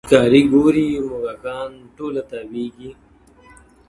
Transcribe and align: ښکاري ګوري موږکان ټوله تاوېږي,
ښکاري 0.07 0.41
ګوري 0.53 0.87
موږکان 1.09 1.71
ټوله 1.95 2.21
تاوېږي, 2.29 2.91